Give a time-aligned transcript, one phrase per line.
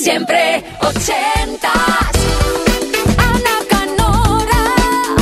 [0.00, 1.72] Siempre ochentas.
[3.18, 5.16] Ana Canora.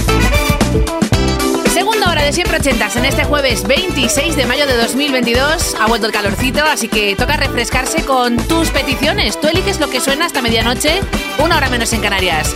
[1.73, 5.77] Segunda hora de siempre ochentas en este jueves 26 de mayo de 2022.
[5.81, 9.41] Ha vuelto el calorcito, así que toca refrescarse con tus peticiones.
[9.41, 11.01] Tú eliges lo que suena hasta medianoche,
[11.43, 12.55] una hora menos en Canarias.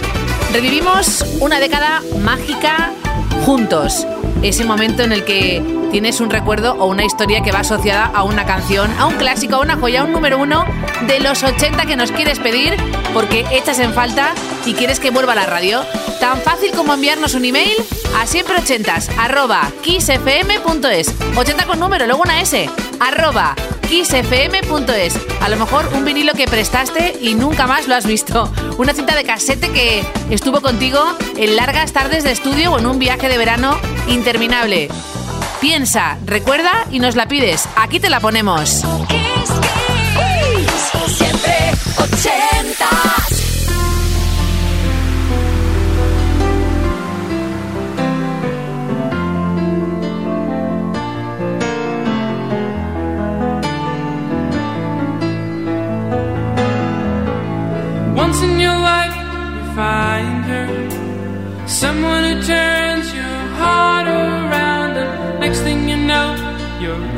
[0.52, 2.93] Revivimos una década mágica
[3.46, 4.07] juntos.
[4.43, 8.23] Ese momento en el que tienes un recuerdo o una historia que va asociada a
[8.23, 10.64] una canción, a un clásico, a una joya, a un número uno
[11.06, 12.74] de los 80 que nos quieres pedir
[13.12, 14.32] porque echas en falta
[14.66, 15.84] y quieres que vuelva a la radio?
[16.20, 17.73] Tan fácil como enviarnos un email
[18.18, 19.09] a siempre ochentas
[21.37, 22.68] 80 con número, luego una S
[23.01, 23.56] arroba
[25.41, 28.52] A lo mejor un vinilo que prestaste y nunca más lo has visto.
[28.78, 31.01] Una cinta de casete que estuvo contigo
[31.37, 34.88] en largas tardes de estudio o en un viaje de verano interminable.
[35.60, 37.68] Piensa, recuerda y nos la pides.
[37.77, 38.84] Aquí te la ponemos.
[41.09, 43.09] Siempre 80.
[66.81, 67.09] You're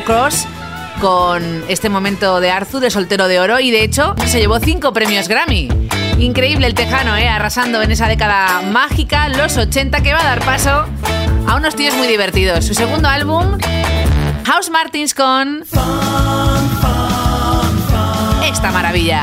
[0.00, 0.46] Cross
[1.00, 4.92] con este momento de Arzu de Soltero de Oro y de hecho se llevó cinco
[4.92, 5.68] premios Grammy.
[6.18, 7.28] Increíble el tejano, ¿eh?
[7.28, 10.86] arrasando en esa década mágica, los 80, que va a dar paso
[11.46, 12.64] a unos tíos muy divertidos.
[12.64, 13.58] Su segundo álbum,
[14.44, 15.62] House Martins con
[18.44, 19.22] esta maravilla.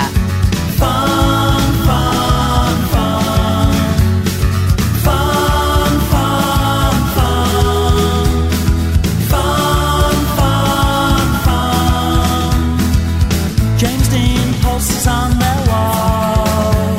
[14.79, 16.97] houses on their wall.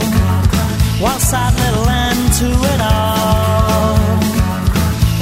[1.00, 3.96] What sad little end to it all.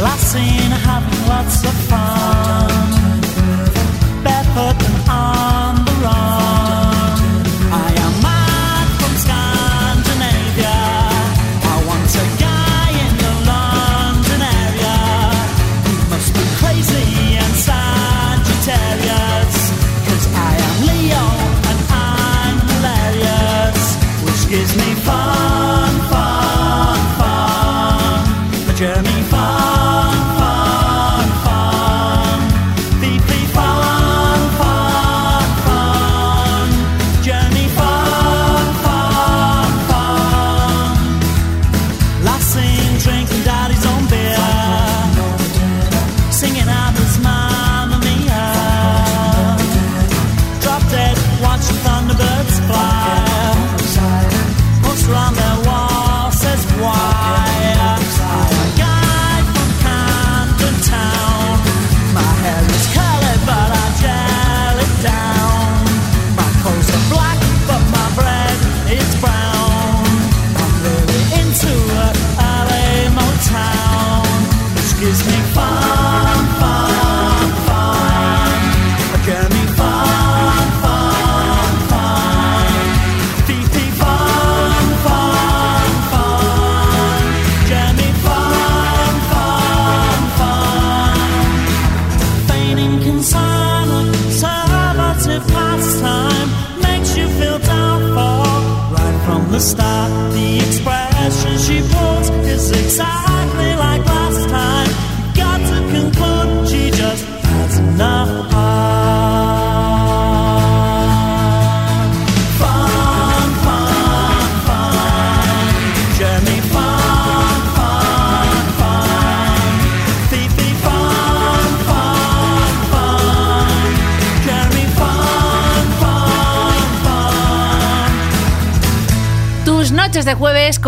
[0.03, 2.38] Last seen having lots of fun.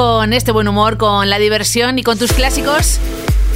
[0.00, 2.99] con este buen humor, con la diversión y con tus clásicos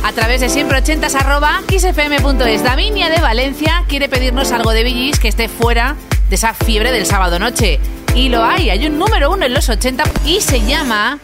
[0.04, 2.62] a través de siempre 80 arroba xfm.es.
[2.62, 5.96] Davinia de Valencia quiere pedirnos algo de Billis que esté fuera
[6.28, 7.80] de esa fiebre del sábado noche.
[8.14, 11.18] Y lo hay, hay un número uno en los 80 y se llama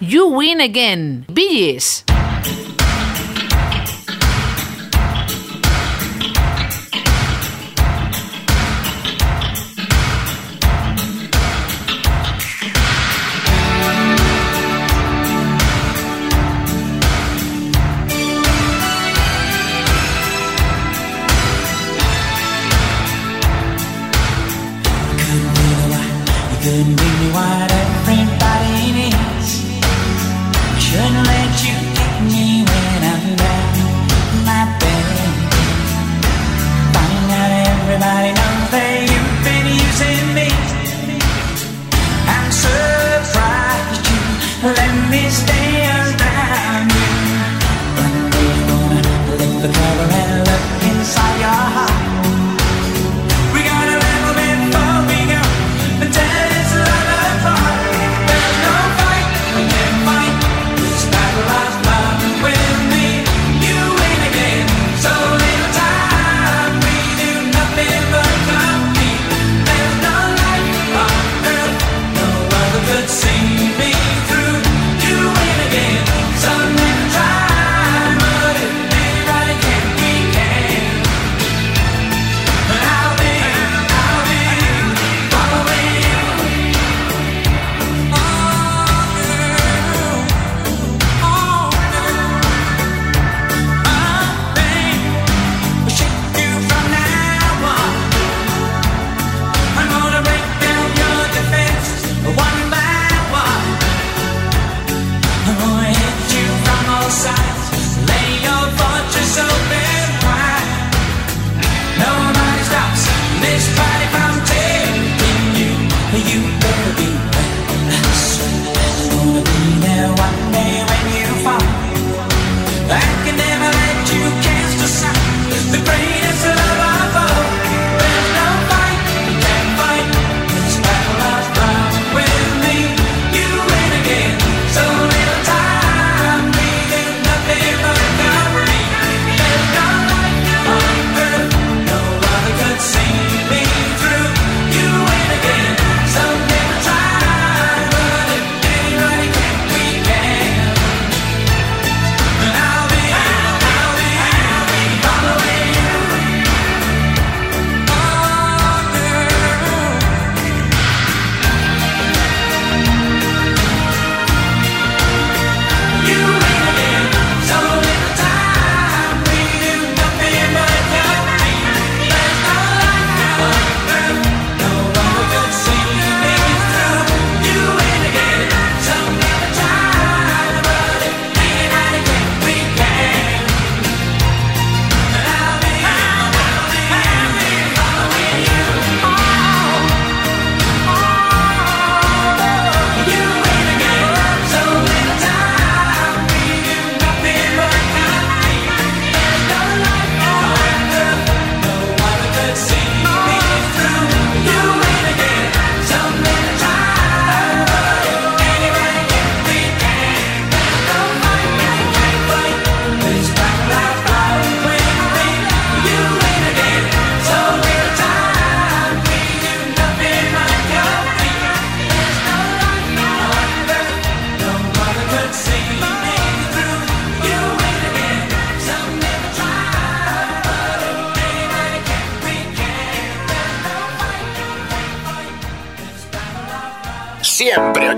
[0.00, 1.24] You Win Again.
[1.28, 2.05] Billis.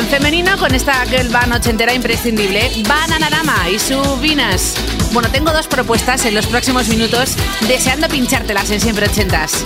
[0.00, 4.74] En femenino con esta girl band ochentera imprescindible, Bananarama y su Venus.
[5.12, 7.36] Bueno, tengo dos propuestas en los próximos minutos,
[7.68, 9.64] deseando pinchártelas en siempre ochentas.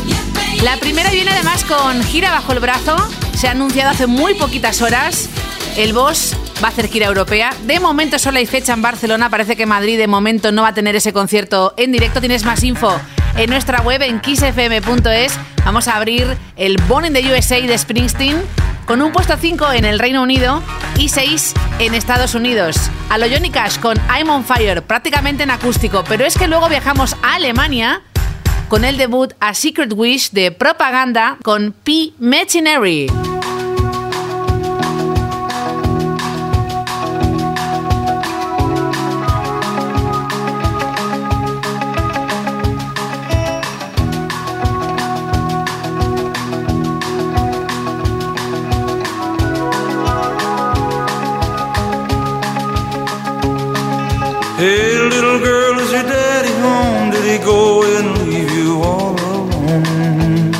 [0.62, 2.96] La primera viene además con gira bajo el brazo,
[3.36, 5.28] se ha anunciado hace muy poquitas horas.
[5.76, 7.54] El boss va a hacer gira europea.
[7.64, 9.30] De momento solo hay fecha en Barcelona.
[9.30, 12.20] Parece que Madrid de momento no va a tener ese concierto en directo.
[12.20, 13.00] Tienes más info
[13.36, 15.32] en nuestra web en kissfm.es.
[15.64, 19.84] Vamos a abrir el Born in the USA de Springsteen con un puesto 5 en
[19.84, 20.62] el Reino Unido
[20.96, 22.76] y 6 en Estados Unidos.
[23.10, 26.04] A lo Johnny Cash con I'm on Fire, prácticamente en acústico.
[26.08, 28.02] Pero es que luego viajamos a Alemania
[28.68, 32.12] con el debut A Secret Wish de Propaganda con P.
[32.18, 33.33] Machinery.
[54.56, 57.10] Hey, little girl, is your daddy home?
[57.10, 60.54] Did he go and leave you all alone?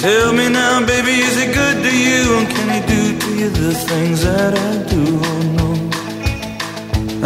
[0.00, 2.36] Tell me now, baby, is it good to you?
[2.36, 5.02] And can he do to you the things that I do?
[5.24, 5.68] Oh, no.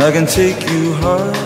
[0.01, 1.46] I can take you high.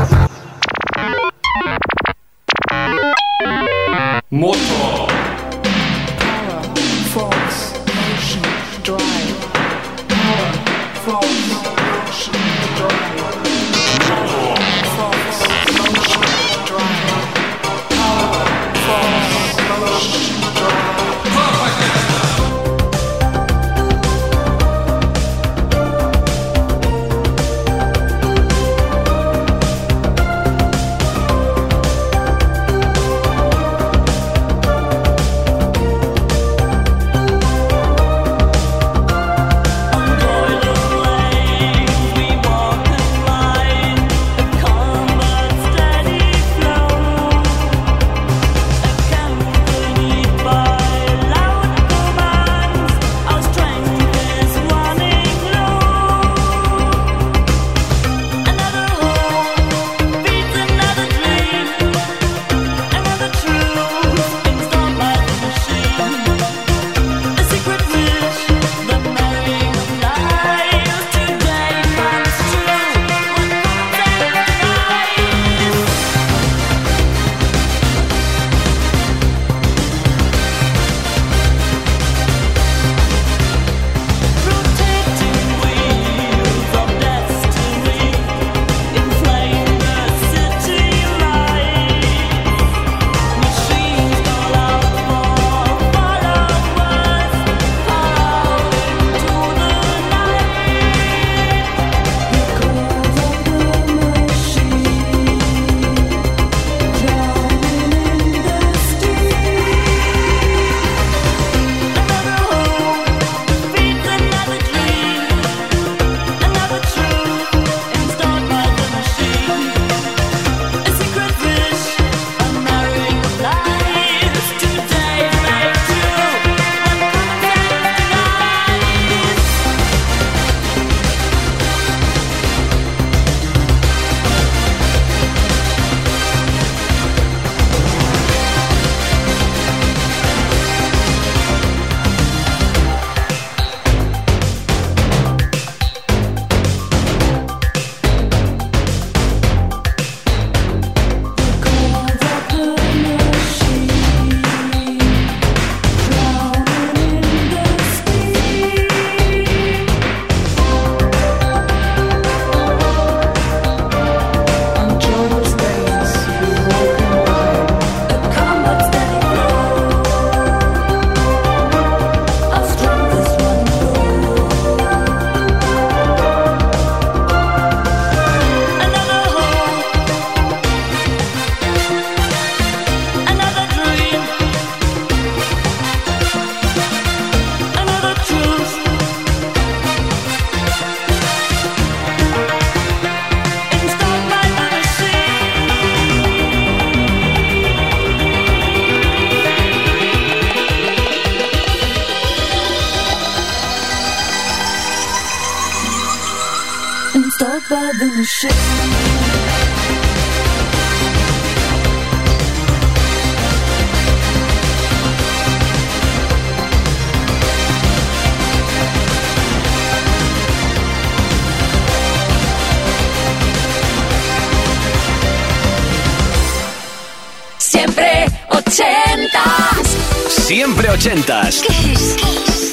[231.01, 231.63] ochentas.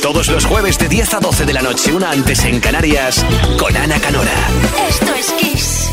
[0.02, 3.24] Todos los jueves de 10 a 12 de la noche, una antes en Canarias,
[3.58, 4.34] con Ana Canora.
[4.86, 5.90] Esto es Kiss.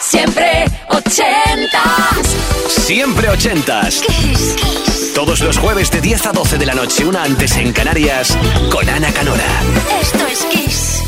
[0.00, 2.36] Siempre ochentas.
[2.66, 4.02] Siempre ochentas.
[4.04, 5.12] Kiss, kiss.
[5.14, 8.36] Todos los jueves de 10 a 12 de la noche, una antes en Canarias,
[8.68, 9.62] con Ana Canora.
[10.00, 11.07] Esto es Kiss.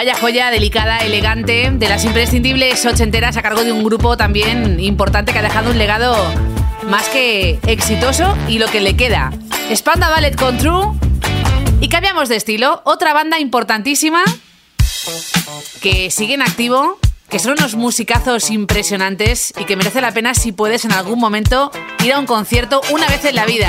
[0.00, 5.30] Vaya joya delicada, elegante, de las imprescindibles ochenteras a cargo de un grupo también importante
[5.30, 6.16] que ha dejado un legado
[6.88, 9.30] más que exitoso y lo que le queda.
[9.74, 10.98] Spanda Ballet con True.
[11.82, 12.80] Y cambiamos de estilo.
[12.86, 14.22] Otra banda importantísima
[15.82, 20.52] que sigue en activo, que son unos musicazos impresionantes y que merece la pena si
[20.52, 21.70] puedes en algún momento
[22.02, 23.68] ir a un concierto una vez en la vida.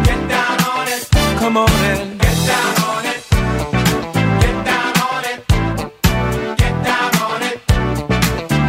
[0.06, 1.10] Get down on it.
[1.40, 2.18] Come on in.
[2.18, 3.06] Get down on
[5.22, 5.40] it.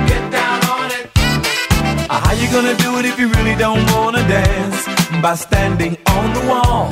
[0.09, 1.09] Get down on it.
[2.11, 4.87] Uh, How you gonna do it if you really don't wanna dance?
[5.23, 6.90] By standing on the wall.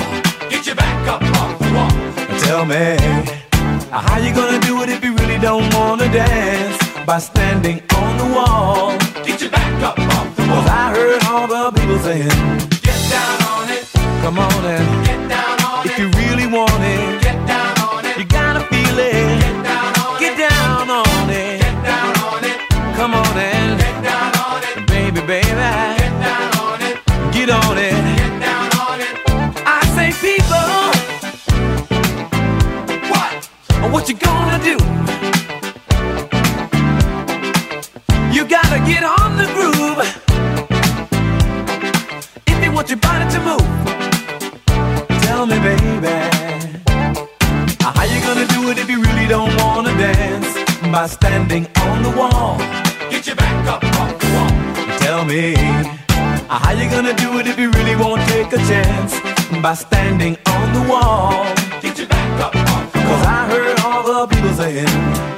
[0.49, 1.91] Get your back up off the wall.
[2.39, 3.54] Tell me.
[3.95, 6.79] How you gonna do it if you really don't wanna dance?
[7.07, 8.99] By standing on the wall.
[9.25, 10.63] Get your back up off the wall.
[10.63, 13.85] 'Cause I heard all the people saying, Get down on it.
[14.23, 17.23] Come on and get down on if you really want it.
[17.23, 18.19] Get down on it.
[18.19, 19.39] You gotta feel it.
[19.45, 21.61] Get down on get down on it.
[21.63, 22.59] Get down on it.
[22.99, 24.87] Come on and get down on it.
[24.89, 25.71] Baby, baby.
[26.03, 26.97] Get down on it.
[27.33, 27.95] Get on it.
[28.19, 28.34] Get
[33.95, 34.77] What you gonna do?
[38.35, 40.01] You gotta get on the groove.
[42.45, 43.71] If you want your body to move.
[45.23, 46.17] Tell me, baby,
[47.83, 50.53] how you gonna do it if you really don't wanna dance?
[50.91, 52.59] By standing on the wall,
[53.11, 54.99] get your back up off the wall.
[54.99, 55.55] Tell me,
[56.49, 59.21] how you gonna do it if you really won't take a chance?
[59.63, 61.45] By standing on the wall,
[61.81, 62.64] get your back up
[63.95, 65.34] all the people saying,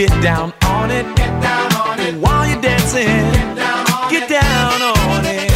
[0.00, 1.04] Get down on it.
[1.14, 2.14] Get down on it.
[2.14, 5.50] While you're dancing, get down on get down it.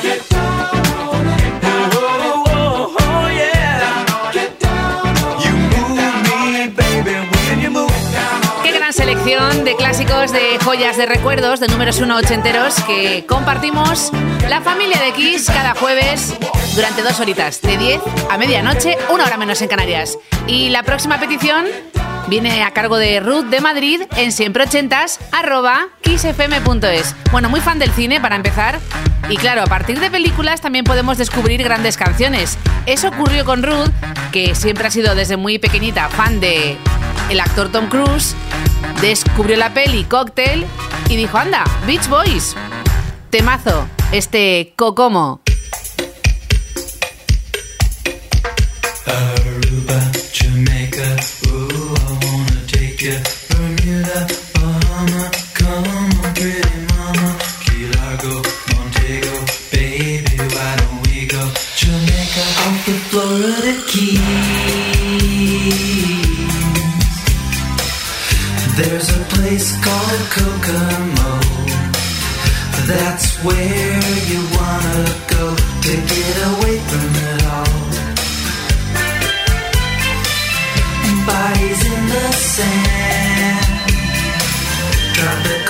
[0.00, 0.68] Get down
[1.10, 1.64] on it.
[1.64, 3.28] Oh, oh, oh, oh,
[8.92, 14.12] selección de clásicos, de joyas, de recuerdos, de números uno ochenteros que compartimos
[14.48, 16.32] la familia de Kiss cada jueves
[16.76, 20.16] durante dos horitas, de 10 a medianoche, una hora menos en Canarias.
[20.46, 21.66] Y la próxima petición
[22.28, 25.88] viene a cargo de Ruth de Madrid en siempreochentas arroba.
[27.30, 28.78] Bueno, muy fan del cine para empezar.
[29.28, 32.58] Y claro, a partir de películas también podemos descubrir grandes canciones.
[32.86, 33.90] Eso ocurrió con Ruth,
[34.32, 36.76] que siempre ha sido desde muy pequeñita fan de
[37.30, 38.34] el actor Tom Cruise,
[39.00, 40.66] descubrió la peli Cocktail
[41.08, 42.54] y dijo, anda, Beach Boys.
[43.30, 45.43] Temazo, este Kokomo.
[73.42, 77.82] Where you wanna go to get away from it all.
[81.26, 83.64] Bodies in the sand.
[85.14, 85.63] Tropical drink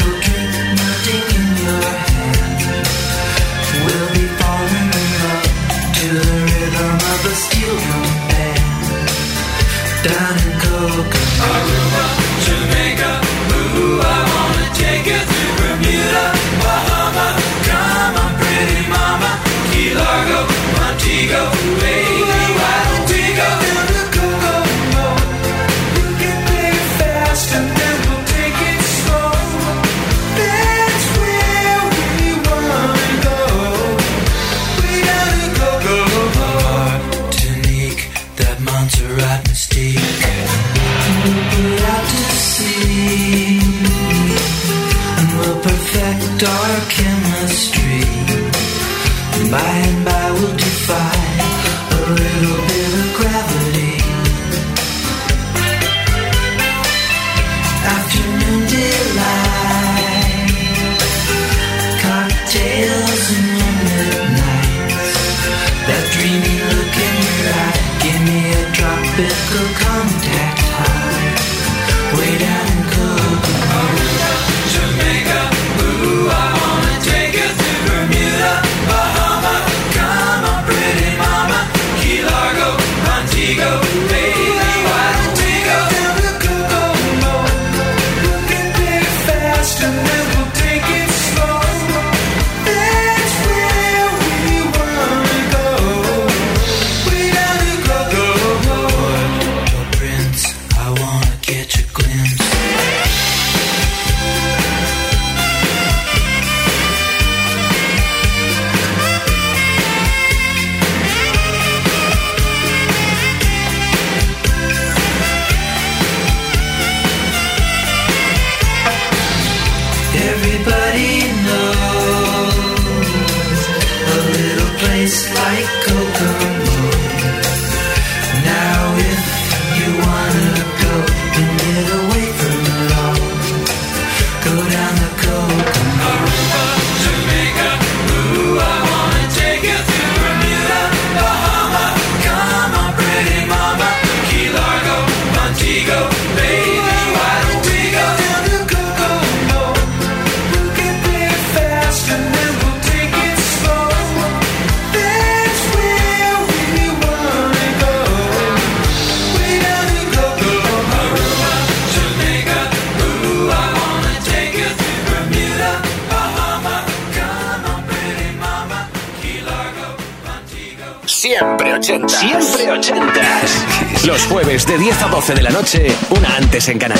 [176.66, 176.93] una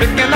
[0.00, 0.27] Look at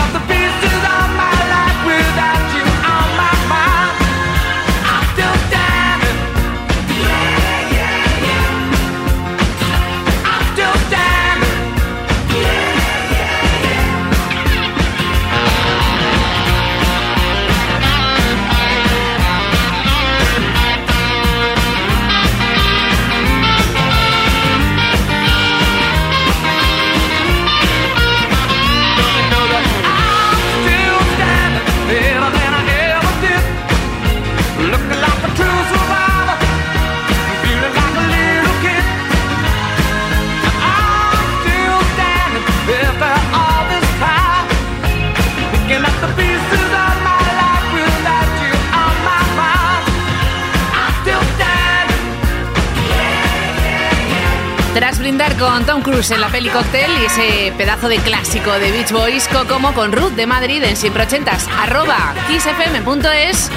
[56.10, 60.10] En la peli Cocktail y ese pedazo de clásico de Beach Boys como con Ruth
[60.14, 63.48] de Madrid en siempre ochentas arroba kissfm.es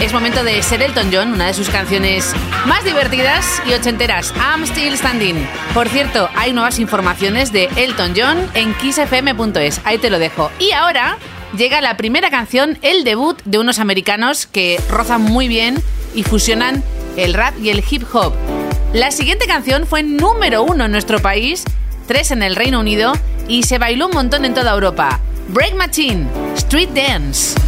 [0.00, 2.32] es momento de ser Elton John, una de sus canciones
[2.64, 5.46] más divertidas y ochenteras, I'm Still Standing.
[5.74, 10.50] Por cierto, hay nuevas informaciones de Elton John en kissfm.es, ahí te lo dejo.
[10.58, 11.18] Y ahora
[11.54, 15.82] llega la primera canción, el debut de unos americanos que rozan muy bien
[16.14, 16.82] y fusionan
[17.18, 18.32] el rap y el hip hop.
[18.94, 21.62] La siguiente canción fue número uno en nuestro país,
[22.06, 23.12] tres en el Reino Unido
[23.46, 25.20] y se bailó un montón en toda Europa.
[25.48, 27.67] Break Machine, Street Dance.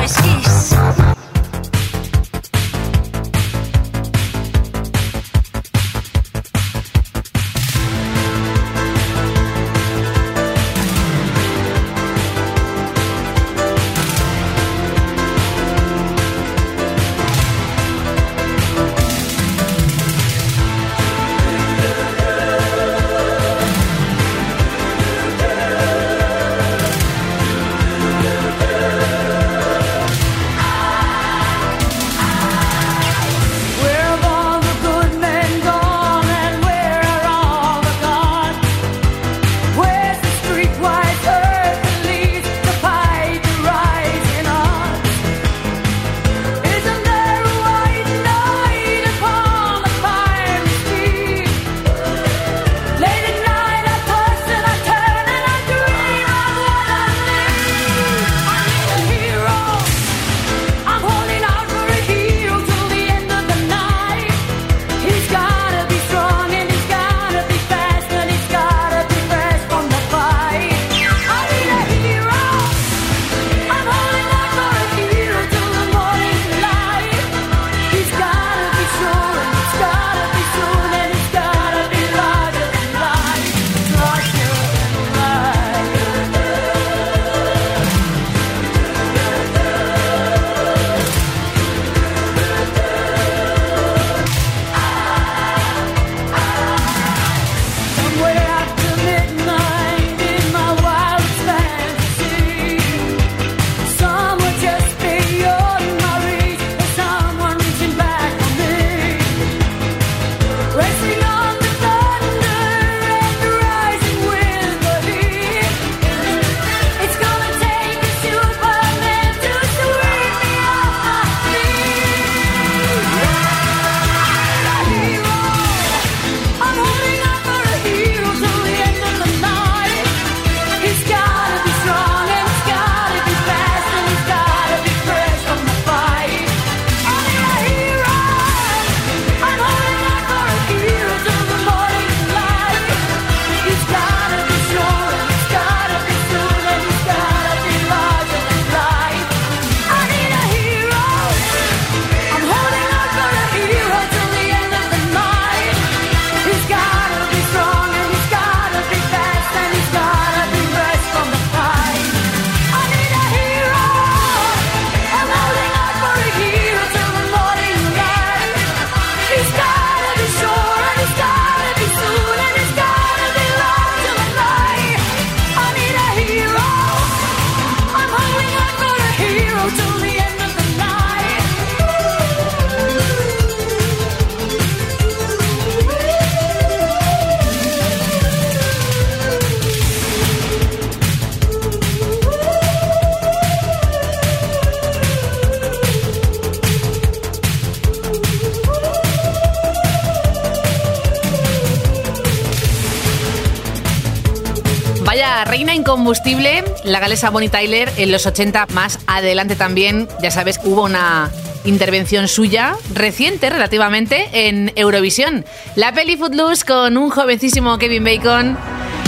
[205.41, 210.59] la reina incombustible, la galesa Bonnie Tyler, en los 80 más adelante también, ya sabes,
[210.63, 211.31] hubo una
[211.63, 215.43] intervención suya reciente relativamente en Eurovisión.
[215.75, 218.55] La peli Footloose con un jovencísimo Kevin Bacon.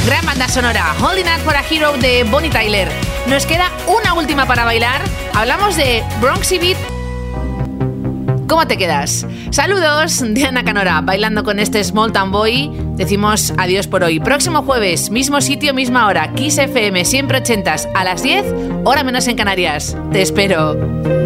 [0.07, 2.88] Gran banda sonora, Holding Out for a Hero de Bonnie Tyler.
[3.27, 5.03] Nos queda una última para bailar.
[5.36, 6.92] Hablamos de Bronx Beat
[8.47, 9.25] ¿Cómo te quedas?
[9.51, 12.71] Saludos de Ana Canora, bailando con este Small Town Boy.
[12.95, 14.19] Decimos adiós por hoy.
[14.19, 18.45] Próximo jueves, mismo sitio, misma hora, Kiss FM, siempre ochentas, a las 10,
[18.83, 19.95] hora menos en Canarias.
[20.11, 21.22] Te espero.